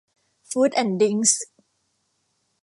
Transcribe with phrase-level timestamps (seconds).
[0.49, 1.43] ฟู้ดแอนด์ดริ๊งส์